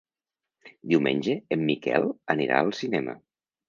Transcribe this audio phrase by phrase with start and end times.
[0.93, 3.21] Diumenge en Miquel anirà al cinema.